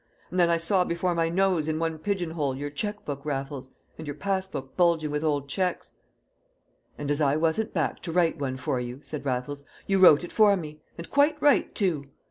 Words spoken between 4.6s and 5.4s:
bulging with